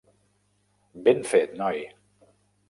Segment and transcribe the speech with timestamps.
[1.09, 1.85] Ben fet, noi!